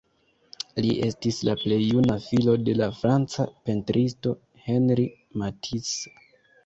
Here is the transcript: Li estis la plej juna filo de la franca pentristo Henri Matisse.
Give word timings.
Li 0.85 0.93
estis 1.07 1.41
la 1.49 1.53
plej 1.63 1.77
juna 1.81 2.15
filo 2.25 2.55
de 2.69 2.75
la 2.79 2.87
franca 3.01 3.47
pentristo 3.69 4.35
Henri 4.71 5.07
Matisse. 5.43 6.17